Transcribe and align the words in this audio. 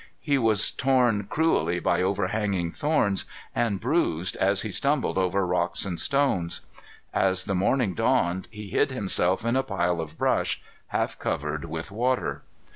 He 0.21 0.39
was 0.39 0.71
torn 0.71 1.25
cruelly 1.25 1.79
by 1.79 2.01
overhanging 2.01 2.71
thorns, 2.71 3.25
and 3.53 3.79
bruised 3.79 4.35
as 4.37 4.63
he 4.63 4.71
stumbled 4.71 5.15
over 5.15 5.45
rocks 5.45 5.85
and 5.85 5.99
stones. 5.99 6.61
As 7.13 7.43
the 7.43 7.53
morning 7.53 7.93
dawned 7.93 8.47
he 8.49 8.69
hid 8.71 8.89
himself 8.91 9.45
in 9.45 9.55
a 9.55 9.61
pile 9.61 10.01
of 10.01 10.17
brush, 10.17 10.59
half 10.87 11.19
covered 11.19 11.65
with 11.65 11.91
water. 11.91 12.41